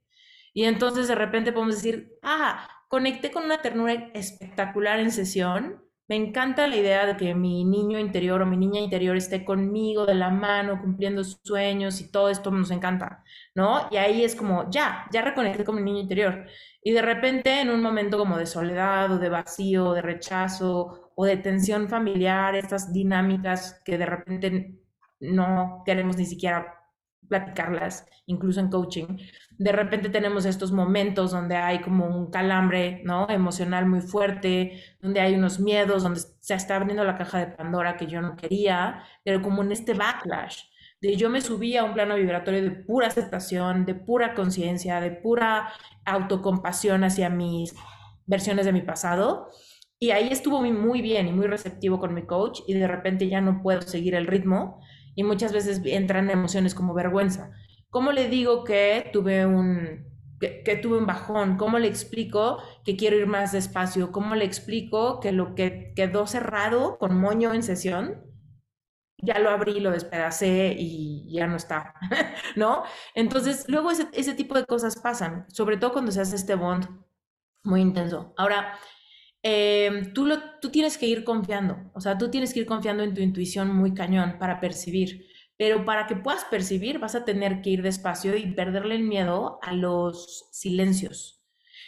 Y 0.55 0.65
entonces 0.65 1.07
de 1.07 1.17
repente 1.17 1.53
podemos 1.53 1.75
decir, 1.75 2.15
ah, 2.23 2.67
conecté 2.89 3.31
con 3.31 3.45
una 3.45 3.61
ternura 3.61 3.93
espectacular 4.15 5.01
en 5.01 5.11
sesión. 5.11 5.85
Me 6.09 6.15
encanta 6.15 6.69
la 6.69 6.77
idea 6.77 7.05
de 7.05 7.17
que 7.17 7.35
mi 7.35 7.65
niño 7.65 7.99
interior 7.99 8.41
o 8.41 8.47
mi 8.47 8.57
niña 8.57 8.81
interior 8.81 9.17
esté 9.17 9.45
conmigo 9.45 10.07
de 10.07 10.15
la 10.15 10.31
mano, 10.31 10.81
cumpliendo 10.81 11.25
sus 11.25 11.41
sueños 11.43 12.01
y 12.01 12.11
todo 12.13 12.29
esto 12.31 12.51
nos 12.53 12.71
encanta, 12.71 13.25
¿no? 13.57 13.89
Y 13.91 13.97
ahí 13.97 14.23
es 14.23 14.37
como, 14.37 14.71
ya, 14.71 15.07
ya 15.13 15.23
reconecté 15.23 15.65
con 15.65 15.75
mi 15.75 15.83
niño 15.83 16.01
interior. 16.01 16.47
Y 16.81 16.93
de 16.93 17.03
repente, 17.03 17.61
en 17.61 17.71
un 17.71 17.83
momento 17.83 18.19
como 18.19 18.39
de 18.39 18.47
soledad 18.47 19.11
o 19.13 19.19
de 19.19 19.29
vacío, 19.29 19.93
de 19.95 20.03
rechazo 20.03 21.11
o 21.17 21.25
de 21.25 21.39
tensión 21.39 21.89
familiar, 21.89 22.55
estas 22.55 22.93
dinámicas 22.93 23.83
que 23.85 23.99
de 23.99 24.07
repente 24.07 24.79
no 25.19 25.83
queremos 25.85 26.17
ni 26.17 26.27
siquiera 26.27 26.73
platicarlas, 27.29 28.07
incluso 28.27 28.61
en 28.61 28.71
coaching, 28.71 29.07
de 29.59 29.73
repente 29.73 30.09
tenemos 30.11 30.45
estos 30.45 30.73
momentos 30.73 31.31
donde 31.31 31.57
hay 31.57 31.81
como 31.81 32.07
un 32.07 32.31
calambre, 32.31 33.01
¿no? 33.05 33.29
Emocional 33.29 33.87
muy 33.87 34.01
fuerte, 34.01 34.83
donde 35.01 35.21
hay 35.21 35.35
unos 35.35 35.61
miedos, 35.61 36.03
donde 36.03 36.21
se 36.41 36.55
está 36.55 36.77
abriendo 36.77 37.05
la 37.05 37.17
caja 37.17 37.39
de 37.39 37.47
Pandora 37.49 37.97
que 37.97 38.07
yo 38.07 38.21
no 38.21 38.37
quería, 38.37 39.03
pero 39.25 39.43
como 39.43 39.63
en 39.63 39.73
este 39.73 39.95
backlash, 39.95 40.65
de 41.01 41.17
yo 41.17 41.31
me 41.31 41.41
subí 41.41 41.77
a 41.77 41.85
un 41.85 41.95
plano 41.95 42.17
vibratorio 42.17 42.63
de 42.63 42.71
pura 42.71 43.09
aceptación, 43.09 43.85
de 43.85 43.95
pura 43.95 44.35
conciencia, 44.35 45.01
de 45.01 45.11
pura 45.11 45.73
autocompasión 46.05 47.05
hacia 47.05 47.29
mis 47.31 47.75
versiones 48.27 48.67
de 48.67 48.73
mi 48.73 48.83
pasado. 48.83 49.51
Y 49.99 50.11
ahí 50.11 50.29
estuvo 50.31 50.61
muy 50.61 51.01
bien 51.01 51.29
y 51.29 51.33
muy 51.33 51.47
receptivo 51.47 51.99
con 51.99 52.13
mi 52.13 52.23
coach 52.23 52.61
y 52.67 52.75
de 52.75 52.87
repente 52.87 53.29
ya 53.29 53.41
no 53.41 53.63
puedo 53.63 53.81
seguir 53.83 54.15
el 54.15 54.27
ritmo 54.27 54.81
y 55.15 55.23
muchas 55.23 55.53
veces 55.53 55.81
entran 55.85 56.31
emociones 56.31 56.75
como 56.75 56.93
vergüenza. 56.93 57.53
¿Cómo 57.91 58.13
le 58.13 58.29
digo 58.29 58.65
que 58.65 59.11
tuve 59.13 59.47
un, 59.47 60.07
que, 60.41 60.79
tuve 60.83 60.99
un 60.99 61.07
bajón? 61.07 61.57
¿Cómo 61.57 61.79
le 61.79 61.89
explico 61.89 62.59
que 62.85 62.97
quiero 62.97 63.17
ir 63.17 63.27
más 63.27 63.53
despacio? 63.53 64.13
¿Cómo 64.13 64.35
le 64.35 64.45
explico 64.45 65.21
que 65.21 65.33
lo 65.33 65.55
que 65.55 65.93
quedó 65.95 66.27
cerrado 66.27 66.99
con 66.99 67.19
moño 67.19 67.55
en 67.55 67.63
sesión, 67.63 68.23
ya 69.19 69.39
lo 69.39 69.51
abrí, 69.51 69.81
lo 69.81 69.91
despedacé 69.91 70.77
y 70.79 71.33
ya 71.33 71.47
no 71.47 71.57
está, 71.57 71.95
¿no? 72.57 72.83
Entonces, 73.15 73.65
luego 73.69 73.91
ese, 73.91 74.09
ese 74.13 74.35
tipo 74.35 74.55
de 74.55 74.67
cosas 74.67 74.97
pasan, 74.97 75.47
sobre 75.49 75.79
todo 75.79 75.93
cuando 75.93 76.13
se 76.13 76.21
hace 76.21 76.37
este 76.37 76.55
bond 76.55 76.87
muy 77.65 77.81
intenso. 77.81 78.35
Ahora, 78.37 78.79
eh, 79.43 80.11
tú, 80.15 80.27
lo, 80.27 80.39
tú 80.61 80.71
tienes 80.71 80.99
que 80.99 81.07
ir 81.07 81.25
confiando, 81.25 81.91
o 81.95 82.01
sea, 82.01 82.19
tú 82.19 82.31
tienes 82.31 82.53
que 82.53 82.61
ir 82.61 82.67
confiando 82.67 83.03
en 83.03 83.15
tu 83.15 83.21
intuición 83.21 83.75
muy 83.75 83.95
cañón 83.95 84.39
para 84.39 84.61
percibir, 84.61 85.27
pero 85.57 85.85
para 85.85 86.07
que 86.07 86.17
puedas 86.17 86.45
percibir 86.45 86.99
vas 86.99 87.15
a 87.15 87.25
tener 87.25 87.63
que 87.63 87.71
ir 87.71 87.83
despacio 87.83 88.37
y 88.37 88.53
perderle 88.53 88.97
el 88.97 89.05
miedo 89.05 89.59
a 89.63 89.73
los 89.73 90.49
silencios. 90.53 91.45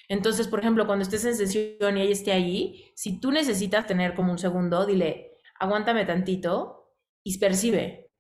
Entonces, 0.09 0.49
por 0.49 0.61
ejemplo, 0.61 0.87
cuando 0.87 1.03
estés 1.03 1.25
en 1.27 1.37
sesión 1.37 1.99
y 1.99 2.03
ella 2.03 2.13
esté 2.13 2.33
ahí, 2.33 2.91
si 2.95 3.21
tú 3.21 3.31
necesitas 3.31 3.87
tener 3.87 4.15
como 4.15 4.33
un 4.33 4.39
segundo, 4.39 4.87
dile, 4.87 5.37
aguántame 5.61 6.07
tantito 6.07 6.95
y 7.23 7.39
percibe. 7.39 8.11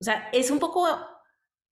O 0.00 0.04
sea, 0.04 0.28
es 0.32 0.50
un 0.50 0.58
poco 0.58 0.86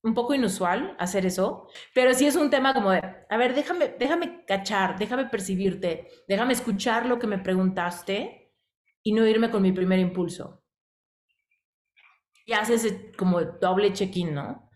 un 0.03 0.15
poco 0.15 0.35
inusual 0.35 0.95
hacer 1.01 1.27
eso, 1.27 1.69
pero 1.93 2.15
sí 2.15 2.27
es 2.27 2.37
un 2.37 2.49
tema 2.49 2.73
como 2.73 2.93
de, 2.93 3.03
a 3.29 3.37
ver, 3.37 3.55
déjame, 3.55 3.89
déjame 3.99 4.45
cachar, 4.47 4.97
déjame 4.99 5.27
percibirte, 5.27 6.09
déjame 6.29 6.53
escuchar 6.53 7.07
lo 7.07 7.19
que 7.19 7.27
me 7.27 7.39
preguntaste 7.39 8.55
y 9.03 9.13
no 9.13 9.27
irme 9.27 9.51
con 9.51 9.63
mi 9.63 9.73
primer 9.73 9.99
impulso. 9.99 10.63
Y 12.47 12.53
haces 12.55 12.97
como 13.19 13.43
doble 13.43 13.93
check-in, 13.93 14.35
¿no? 14.35 14.71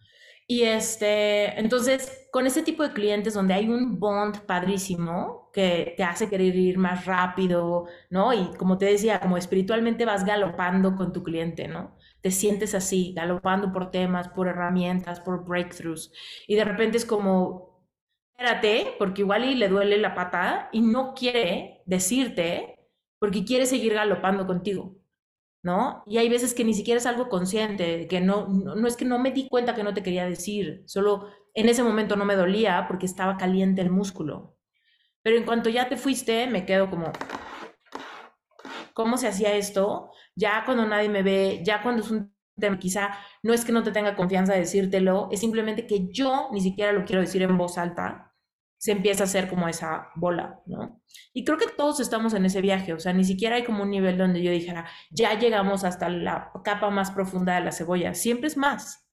Y 0.46 0.64
este, 0.64 1.58
entonces, 1.58 2.28
con 2.32 2.46
ese 2.46 2.62
tipo 2.62 2.82
de 2.82 2.92
clientes 2.92 3.34
donde 3.34 3.54
hay 3.54 3.68
un 3.68 3.98
bond 4.00 4.40
padrísimo 4.46 5.50
que 5.52 5.94
te 5.96 6.02
hace 6.04 6.28
querer 6.28 6.56
ir 6.56 6.76
más 6.78 7.06
rápido, 7.06 7.86
¿no? 8.10 8.32
Y 8.34 8.50
como 8.56 8.76
te 8.76 8.86
decía, 8.86 9.20
como 9.20 9.36
espiritualmente 9.36 10.04
vas 10.04 10.24
galopando 10.24 10.96
con 10.96 11.12
tu 11.12 11.22
cliente, 11.22 11.68
¿no? 11.68 11.96
te 12.20 12.30
sientes 12.30 12.74
así, 12.74 13.12
galopando 13.14 13.72
por 13.72 13.90
temas, 13.90 14.28
por 14.28 14.48
herramientas, 14.48 15.20
por 15.20 15.44
breakthroughs, 15.44 16.12
y 16.46 16.54
de 16.56 16.64
repente 16.64 16.98
es 16.98 17.04
como, 17.06 17.86
espérate, 18.36 18.94
porque 18.98 19.22
igual 19.22 19.44
y 19.44 19.54
le 19.54 19.68
duele 19.68 19.98
la 19.98 20.14
pata 20.14 20.68
y 20.72 20.82
no 20.82 21.14
quiere 21.14 21.82
decirte 21.86 22.76
porque 23.18 23.44
quiere 23.44 23.66
seguir 23.66 23.94
galopando 23.94 24.46
contigo, 24.46 24.96
¿no? 25.62 26.02
Y 26.06 26.18
hay 26.18 26.28
veces 26.28 26.54
que 26.54 26.64
ni 26.64 26.74
siquiera 26.74 26.98
es 26.98 27.06
algo 27.06 27.28
consciente, 27.28 28.08
que 28.08 28.20
no, 28.20 28.48
no, 28.48 28.86
es 28.86 28.96
que 28.96 29.04
no 29.04 29.18
me 29.18 29.32
di 29.32 29.48
cuenta 29.48 29.74
que 29.74 29.82
no 29.82 29.94
te 29.94 30.02
quería 30.02 30.26
decir, 30.26 30.82
solo 30.86 31.28
en 31.54 31.68
ese 31.68 31.82
momento 31.82 32.16
no 32.16 32.24
me 32.24 32.36
dolía 32.36 32.86
porque 32.88 33.06
estaba 33.06 33.36
caliente 33.36 33.82
el 33.82 33.90
músculo. 33.90 34.56
Pero 35.22 35.36
en 35.36 35.44
cuanto 35.44 35.68
ya 35.70 35.88
te 35.88 35.96
fuiste, 35.96 36.46
me 36.46 36.64
quedo 36.64 36.88
como, 36.90 37.12
¿cómo 38.94 39.16
se 39.18 39.28
hacía 39.28 39.54
esto? 39.54 40.10
ya 40.40 40.62
cuando 40.64 40.86
nadie 40.86 41.08
me 41.08 41.22
ve, 41.22 41.60
ya 41.64 41.82
cuando 41.82 42.02
es 42.02 42.10
un 42.10 42.34
tema, 42.58 42.78
quizá 42.78 43.10
no 43.42 43.52
es 43.52 43.64
que 43.64 43.72
no 43.72 43.82
te 43.82 43.92
tenga 43.92 44.16
confianza 44.16 44.54
de 44.54 44.60
decírtelo, 44.60 45.28
es 45.30 45.40
simplemente 45.40 45.86
que 45.86 46.08
yo 46.10 46.48
ni 46.52 46.60
siquiera 46.60 46.92
lo 46.92 47.04
quiero 47.04 47.20
decir 47.20 47.42
en 47.42 47.56
voz 47.56 47.78
alta, 47.78 48.29
se 48.80 48.92
empieza 48.92 49.24
a 49.24 49.26
hacer 49.26 49.46
como 49.46 49.68
esa 49.68 50.08
bola, 50.14 50.62
¿no? 50.64 51.02
Y 51.34 51.44
creo 51.44 51.58
que 51.58 51.66
todos 51.66 52.00
estamos 52.00 52.32
en 52.32 52.46
ese 52.46 52.62
viaje, 52.62 52.94
o 52.94 52.98
sea, 52.98 53.12
ni 53.12 53.24
siquiera 53.24 53.56
hay 53.56 53.64
como 53.64 53.82
un 53.82 53.90
nivel 53.90 54.16
donde 54.16 54.42
yo 54.42 54.50
dijera, 54.50 54.88
ya 55.10 55.38
llegamos 55.38 55.84
hasta 55.84 56.08
la 56.08 56.50
capa 56.64 56.88
más 56.88 57.10
profunda 57.10 57.56
de 57.56 57.60
la 57.60 57.72
cebolla, 57.72 58.14
siempre 58.14 58.46
es 58.46 58.56
más. 58.56 59.06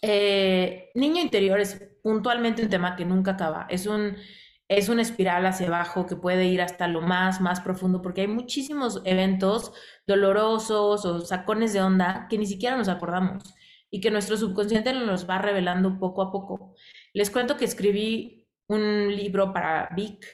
Eh, 0.00 0.90
niño 0.94 1.20
interior 1.20 1.60
es 1.60 1.78
puntualmente 2.02 2.62
un 2.62 2.70
tema 2.70 2.96
que 2.96 3.04
nunca 3.04 3.32
acaba, 3.32 3.66
es 3.68 3.86
un 3.86 4.16
es 4.68 4.88
una 4.90 5.02
espiral 5.02 5.44
hacia 5.46 5.66
abajo 5.66 6.06
que 6.06 6.16
puede 6.16 6.46
ir 6.46 6.60
hasta 6.62 6.88
lo 6.88 7.00
más, 7.02 7.40
más 7.40 7.60
profundo, 7.60 8.02
porque 8.02 8.22
hay 8.22 8.28
muchísimos 8.28 9.02
eventos 9.04 9.72
dolorosos 10.06 11.04
o 11.04 11.20
sacones 11.20 11.72
de 11.72 11.80
onda 11.82 12.26
que 12.28 12.38
ni 12.38 12.46
siquiera 12.46 12.76
nos 12.76 12.88
acordamos 12.88 13.42
y 13.90 14.00
que 14.00 14.10
nuestro 14.10 14.36
subconsciente 14.36 14.92
nos 14.92 15.28
va 15.28 15.38
revelando 15.38 15.98
poco 15.98 16.22
a 16.22 16.30
poco. 16.30 16.74
Les 17.14 17.30
cuento 17.30 17.56
que 17.56 17.64
escribí 17.64 18.37
un 18.68 19.14
libro 19.14 19.52
para 19.52 19.88
Vic, 19.94 20.24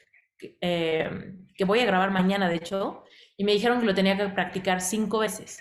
eh, 0.60 1.36
que 1.56 1.64
voy 1.64 1.80
a 1.80 1.86
grabar 1.86 2.10
mañana, 2.10 2.48
de 2.48 2.56
hecho, 2.56 3.04
y 3.36 3.44
me 3.44 3.52
dijeron 3.52 3.80
que 3.80 3.86
lo 3.86 3.94
tenía 3.94 4.16
que 4.16 4.28
practicar 4.28 4.80
cinco 4.80 5.20
veces. 5.20 5.60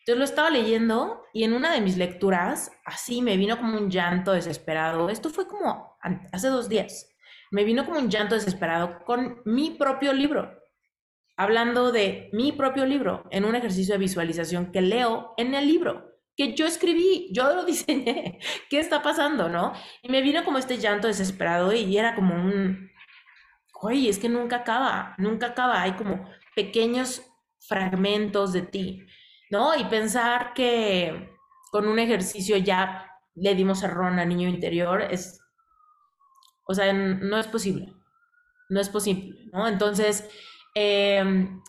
Entonces 0.00 0.18
lo 0.18 0.24
estaba 0.24 0.50
leyendo 0.50 1.22
y 1.32 1.44
en 1.44 1.54
una 1.54 1.72
de 1.72 1.80
mis 1.80 1.96
lecturas, 1.96 2.72
así 2.84 3.22
me 3.22 3.36
vino 3.36 3.56
como 3.56 3.78
un 3.78 3.90
llanto 3.90 4.32
desesperado. 4.32 5.08
Esto 5.08 5.30
fue 5.30 5.46
como 5.46 5.96
hace 6.32 6.48
dos 6.48 6.68
días 6.68 7.14
me 7.54 7.62
vino 7.62 7.84
como 7.84 8.00
un 8.00 8.10
llanto 8.10 8.34
desesperado 8.34 9.04
con 9.04 9.40
mi 9.44 9.70
propio 9.70 10.12
libro, 10.12 10.60
hablando 11.36 11.92
de 11.92 12.28
mi 12.32 12.50
propio 12.50 12.84
libro 12.84 13.28
en 13.30 13.44
un 13.44 13.54
ejercicio 13.54 13.94
de 13.94 14.00
visualización 14.00 14.72
que 14.72 14.80
leo 14.80 15.34
en 15.36 15.54
el 15.54 15.68
libro 15.68 16.13
que 16.36 16.54
yo 16.54 16.66
escribí, 16.66 17.28
yo 17.32 17.54
lo 17.54 17.64
diseñé, 17.66 18.38
¿qué 18.70 18.78
está 18.78 19.02
pasando, 19.02 19.48
no? 19.48 19.72
Y 20.02 20.08
me 20.08 20.22
vino 20.22 20.44
como 20.44 20.58
este 20.58 20.78
llanto 20.78 21.08
desesperado 21.08 21.72
y 21.72 21.96
era 21.96 22.14
como 22.14 22.34
un, 22.34 22.90
oye, 23.82 24.08
es 24.08 24.18
que 24.18 24.28
nunca 24.28 24.56
acaba, 24.56 25.14
nunca 25.18 25.48
acaba, 25.48 25.82
hay 25.82 25.92
como 25.92 26.28
pequeños 26.54 27.22
fragmentos 27.60 28.52
de 28.52 28.62
ti, 28.62 29.06
¿no? 29.50 29.74
Y 29.76 29.84
pensar 29.84 30.54
que 30.54 31.30
con 31.70 31.88
un 31.88 31.98
ejercicio 31.98 32.56
ya 32.56 33.10
le 33.34 33.54
dimos 33.54 33.82
error 33.82 34.18
a 34.18 34.24
niño 34.24 34.48
interior 34.48 35.02
es 35.02 35.40
o 36.66 36.74
sea, 36.74 36.92
no 36.92 37.38
es 37.38 37.46
posible. 37.46 37.92
No 38.68 38.80
es 38.80 38.88
posible, 38.88 39.38
¿no? 39.52 39.68
Entonces, 39.68 40.28
em, 40.74 41.62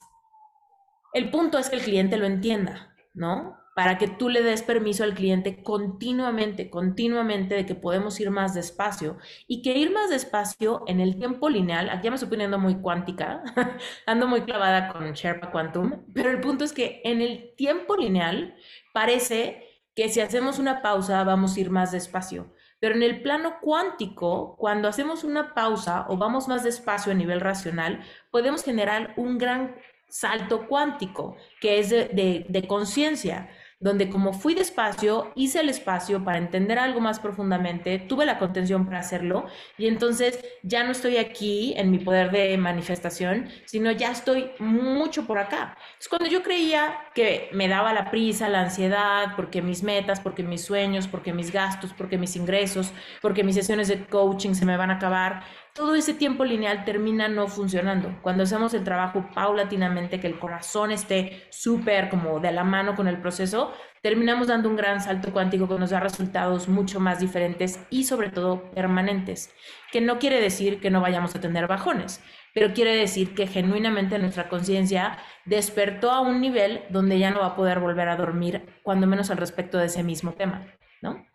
el 1.13 1.29
punto 1.29 1.57
es 1.57 1.69
que 1.69 1.75
el 1.75 1.84
cliente 1.84 2.17
lo 2.17 2.25
entienda, 2.25 2.95
¿no? 3.13 3.54
Para 3.75 4.00
que 4.00 4.08
tú 4.08 4.29
le 4.29 4.41
des 4.41 4.63
permiso 4.63 5.03
al 5.03 5.13
cliente 5.13 5.62
continuamente, 5.62 6.72
continuamente 6.72 7.53
de 7.53 7.67
que 7.67 7.75
podemos 7.75 8.20
ir 8.20 8.32
más 8.32 8.55
despacio 8.55 9.17
y 9.48 9.62
que 9.62 9.77
ir 9.77 9.91
más 9.91 10.10
despacio 10.10 10.84
en 10.88 11.00
el 11.00 11.17
tiempo 11.17 11.50
lineal, 11.50 11.91
aquí 11.91 12.05
ya 12.05 12.10
me 12.10 12.15
estoy 12.15 12.29
poniendo 12.29 12.58
muy 12.58 12.82
cuántica, 12.82 13.44
ando 14.08 14.27
muy 14.27 14.41
clavada 14.41 14.91
con 14.91 15.13
Sherpa 15.13 15.51
Quantum, 15.51 16.05
pero 16.13 16.32
el 16.32 16.41
punto 16.41 16.63
es 16.63 16.74
que 16.74 17.01
en 17.03 17.22
el 17.22 17.53
tiempo 17.55 17.96
lineal 17.96 18.55
parece 18.94 19.84
que 19.94 20.10
si 20.10 20.22
hacemos 20.22 20.58
una 20.58 20.82
pausa 20.82 21.24
vamos 21.24 21.55
a 21.55 21.60
ir 21.60 21.70
más 21.70 21.91
despacio 21.91 22.55
pero 22.79 22.96
en 22.96 23.03
el 23.03 23.22
plano 23.24 23.58
cuántico, 23.62 24.55
cuando 24.58 24.88
hacemos 24.88 25.24
una 25.24 25.53
pausa 25.55 26.05
o 26.08 26.17
vamos 26.17 26.48
más 26.48 26.63
despacio 26.63 27.12
a 27.12 27.15
nivel 27.15 27.41
racional, 27.41 28.03
podemos 28.29 28.63
generar 28.63 29.13
un 29.17 29.38
gran 29.38 29.75
salto 30.08 30.67
cuántico, 30.67 31.36
que 31.60 31.79
es 31.79 31.89
de, 31.89 32.46
de 32.48 32.67
conciencia 32.67 33.50
donde 33.79 34.10
como 34.10 34.34
fui 34.34 34.55
despacio, 34.55 35.32
hice 35.36 35.60
el 35.60 35.70
espacio 35.70 36.24
para 36.24 36.38
entender 36.38 36.79
algo 36.79 37.01
más 37.01 37.20
profundamente, 37.20 38.00
tuve 38.00 38.25
la 38.25 38.39
contención 38.39 38.86
para 38.86 39.00
hacerlo 39.00 39.46
y 39.77 39.88
entonces 39.88 40.39
ya 40.63 40.84
no 40.84 40.91
estoy 40.91 41.17
aquí 41.17 41.74
en 41.77 41.91
mi 41.91 42.00
poder 42.00 42.32
de 42.32 42.58
manifestación, 42.58 43.50
sino 43.65 43.91
ya 43.91 44.12
estoy 44.12 44.51
mucho 44.60 45.25
por 45.27 45.39
acá. 45.39 45.77
Es 46.00 46.08
cuando 46.08 46.27
yo 46.27 46.41
creía 46.41 46.96
que 47.13 47.50
me 47.51 47.67
daba 47.67 47.94
la 47.94 48.10
prisa, 48.10 48.48
la 48.50 48.62
ansiedad, 48.62 49.36
porque 49.36 49.62
mis 49.62 49.84
metas, 49.84 50.20
porque 50.20 50.44
mis 50.44 50.63
sueños, 50.63 51.08
porque 51.08 51.34
mis 51.34 51.51
gastos, 51.51 51.94
porque 51.94 52.17
mis 52.17 52.36
ingresos, 52.36 52.94
porque 53.22 53.44
mis 53.44 53.55
sesiones 53.55 53.89
de 53.89 54.05
coaching 54.05 54.53
se 54.53 54.65
me 54.65 54.77
van 54.77 54.91
a 54.91 54.96
acabar, 54.96 55.44
todo 55.75 55.94
ese 55.94 56.13
tiempo 56.13 56.46
lineal 56.46 56.86
termina 56.86 57.27
no 57.27 57.50
funcionando. 57.50 58.17
Cuando 58.22 58.44
hacemos 58.44 58.74
el 58.74 58.86
trabajo 58.86 59.29
paulatinamente, 59.36 60.22
que 60.22 60.27
el 60.27 60.39
corazón 60.39 60.91
esté 60.91 61.44
súper 61.51 62.08
como 62.08 62.39
de 62.39 62.53
la 62.53 62.63
mano 62.63 62.96
con 62.96 63.10
el 63.10 63.20
proceso, 63.20 63.74
terminamos 64.01 64.48
dando 64.48 64.70
un 64.70 64.77
gran 64.77 65.01
salto 65.01 65.34
cuántico 65.34 65.67
que 65.67 65.77
nos 65.77 65.89
da 65.89 66.00
resultados 66.00 66.70
mucho 66.70 67.01
más 67.01 67.20
diferentes 67.20 67.77
y 67.89 68.05
sobre 68.05 68.29
todo 68.29 68.72
permanentes, 68.72 69.53
que 69.91 70.00
no 70.00 70.17
quiere 70.17 70.39
decir 70.39 70.79
que 70.79 70.89
no 70.89 71.01
vayamos 71.01 71.36
a 71.36 71.41
tener 71.41 71.67
bajones, 71.67 72.24
pero 72.53 72.74
quiere 72.74 72.96
decir 72.96 73.36
que 73.36 73.46
genuinamente 73.46 74.17
nuestra 74.17 74.48
conciencia 74.48 75.17
despertó 75.44 76.12
a 76.12 76.22
un 76.22 76.39
nivel 76.39 76.84
donde 76.89 77.20
ya 77.20 77.32
no 77.32 77.41
va 77.41 77.48
a 77.48 77.55
poder 77.58 77.82
volver 77.82 78.08
a 78.08 78.15
dormir, 78.15 78.65
cuando 78.82 79.08
menos 79.08 79.29
al 79.29 79.38
respecto 79.38 79.77
de 79.77 79.88
ese 79.88 80.03
mismo 80.03 80.32
tema, 80.36 80.65
¿no? 81.01 81.27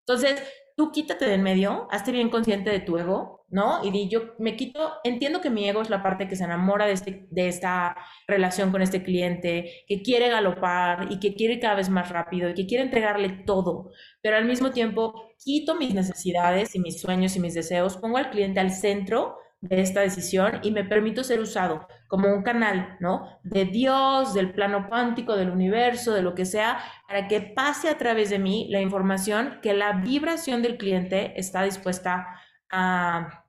Entonces, 0.00 0.42
tú 0.76 0.92
quítate 0.92 1.24
de 1.24 1.34
en 1.34 1.42
medio, 1.42 1.88
hazte 1.90 2.12
bien 2.12 2.28
consciente 2.28 2.70
de 2.70 2.80
tu 2.80 2.98
ego, 2.98 3.44
¿no? 3.48 3.82
Y 3.82 3.90
di, 3.90 4.08
yo 4.08 4.34
me 4.38 4.56
quito, 4.56 4.92
entiendo 5.04 5.40
que 5.40 5.50
mi 5.50 5.68
ego 5.68 5.80
es 5.80 5.90
la 5.90 6.02
parte 6.02 6.28
que 6.28 6.36
se 6.36 6.44
enamora 6.44 6.86
de, 6.86 6.92
este, 6.92 7.26
de 7.30 7.48
esta 7.48 7.96
relación 8.28 8.70
con 8.70 8.82
este 8.82 9.02
cliente, 9.02 9.84
que 9.88 10.02
quiere 10.02 10.28
galopar 10.28 11.08
y 11.10 11.18
que 11.18 11.34
quiere 11.34 11.58
cada 11.60 11.76
vez 11.76 11.88
más 11.88 12.10
rápido 12.10 12.50
y 12.50 12.54
que 12.54 12.66
quiere 12.66 12.84
entregarle 12.84 13.30
todo, 13.46 13.90
pero 14.20 14.36
al 14.36 14.44
mismo 14.44 14.70
tiempo 14.70 15.14
quito 15.42 15.76
mis 15.76 15.94
necesidades 15.94 16.74
y 16.74 16.80
mis 16.80 17.00
sueños 17.00 17.36
y 17.36 17.40
mis 17.40 17.54
deseos, 17.54 17.96
pongo 17.96 18.18
al 18.18 18.30
cliente 18.30 18.60
al 18.60 18.70
centro 18.70 19.38
de 19.68 19.80
esta 19.80 20.00
decisión 20.00 20.60
y 20.62 20.70
me 20.70 20.84
permito 20.84 21.24
ser 21.24 21.40
usado 21.40 21.86
como 22.08 22.32
un 22.32 22.42
canal, 22.42 22.96
¿no? 23.00 23.38
De 23.42 23.64
Dios, 23.64 24.34
del 24.34 24.52
plano 24.52 24.88
cuántico, 24.88 25.36
del 25.36 25.50
universo, 25.50 26.12
de 26.12 26.22
lo 26.22 26.34
que 26.34 26.44
sea, 26.44 26.78
para 27.08 27.28
que 27.28 27.40
pase 27.40 27.88
a 27.88 27.98
través 27.98 28.30
de 28.30 28.38
mí 28.38 28.68
la 28.70 28.80
información 28.80 29.58
que 29.62 29.74
la 29.74 29.92
vibración 29.92 30.62
del 30.62 30.76
cliente 30.76 31.38
está 31.38 31.62
dispuesta 31.62 32.26
a, 32.70 33.44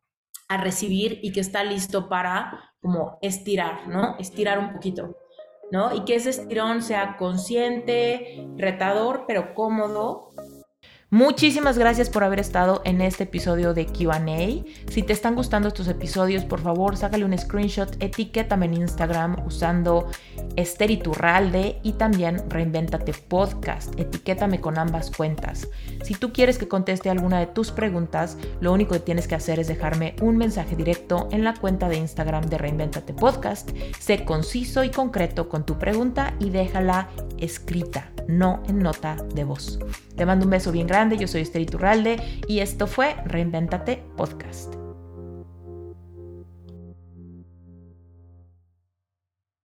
a 0.47 0.57
recibir 0.57 1.19
y 1.21 1.31
que 1.31 1.39
está 1.39 1.63
listo 1.63 2.09
para 2.09 2.73
como 2.81 3.17
estirar, 3.21 3.87
¿no? 3.87 4.15
Estirar 4.17 4.59
un 4.59 4.73
poquito, 4.73 5.17
¿no? 5.71 5.93
Y 5.93 6.05
que 6.05 6.15
ese 6.15 6.29
estirón 6.29 6.81
sea 6.81 7.17
consciente, 7.17 8.47
retador, 8.55 9.25
pero 9.27 9.53
cómodo 9.53 10.29
Muchísimas 11.09 11.77
gracias 11.77 12.09
por 12.09 12.25
haber 12.25 12.41
estado 12.41 12.81
en 12.83 12.99
este 12.99 13.23
episodio 13.23 13.73
de 13.73 13.85
QA. 13.85 14.19
Si 14.91 15.03
te 15.03 15.13
están 15.13 15.35
gustando 15.35 15.69
estos 15.69 15.87
episodios, 15.87 16.43
por 16.43 16.59
favor, 16.59 16.97
sácale 16.97 17.23
un 17.23 17.37
screenshot, 17.37 17.95
etiquétame 18.03 18.65
en 18.65 18.73
Instagram 18.73 19.37
usando 19.45 20.09
Esteriturralde 20.57 21.79
y 21.81 21.93
también 21.93 22.43
Reinventate 22.49 23.13
Podcast. 23.13 23.97
Etiquétame 23.97 24.59
con 24.59 24.77
ambas 24.77 25.09
cuentas. 25.09 25.69
Si 26.03 26.13
tú 26.13 26.33
quieres 26.33 26.57
que 26.57 26.67
conteste 26.67 27.09
alguna 27.09 27.39
de 27.39 27.47
tus 27.47 27.71
preguntas, 27.71 28.37
lo 28.59 28.73
único 28.73 28.91
que 28.91 28.99
tienes 28.99 29.29
que 29.29 29.35
hacer 29.35 29.61
es 29.61 29.69
dejarme 29.69 30.13
un 30.21 30.35
mensaje 30.35 30.75
directo 30.75 31.29
en 31.31 31.45
la 31.45 31.53
cuenta 31.53 31.87
de 31.87 31.95
Instagram 31.95 32.47
de 32.47 32.57
Reinventate 32.57 33.13
Podcast. 33.13 33.69
Sé 33.97 34.25
conciso 34.25 34.83
y 34.83 34.89
concreto 34.89 35.47
con 35.47 35.65
tu 35.65 35.79
pregunta 35.79 36.33
y 36.37 36.49
déjala 36.49 37.07
escrita, 37.37 38.11
no 38.27 38.61
en 38.67 38.79
nota 38.79 39.15
de 39.33 39.45
voz. 39.45 39.79
Te 40.17 40.25
mando 40.25 40.45
un 40.45 40.51
beso 40.51 40.71
bien 40.71 40.87
yo 41.05 41.27
soy 41.27 41.41
Esther 41.41 41.61
Iturralde 41.61 42.17
y 42.47 42.59
esto 42.59 42.87
fue 42.87 43.15
Reinventate 43.25 44.03
Podcast. 44.15 44.86